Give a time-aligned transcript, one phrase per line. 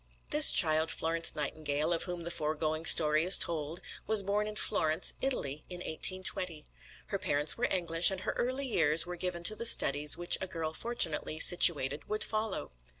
[0.31, 5.13] This child, Florence Nightingale, of whom the foregoing story is told, was born in Florence,
[5.21, 6.65] Italy, in 1820.
[7.05, 10.47] Her parents were English, and her early years were given to the studies which a
[10.47, 12.71] girl fortunately situated would follow.